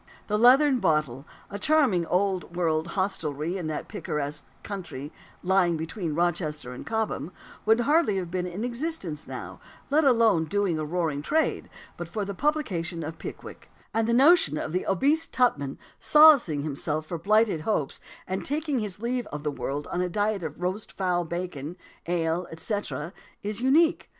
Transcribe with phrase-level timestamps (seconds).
[0.25, 6.73] "The Leathern Bottle," a charming old world hostelry in that picturesque country lying between Rochester
[6.73, 7.31] and Cobham,
[7.67, 9.59] would hardly have been in existence now,
[9.91, 14.57] let alone doing a roaring trade, but for the publication of Pickwick; and the notion
[14.57, 19.51] of the obese Tupman solacing himself for blighted hopes and taking his leave of the
[19.51, 21.75] world on a diet of roast fowl bacon,
[22.07, 23.13] ale, etc.,
[23.43, 24.09] is unique.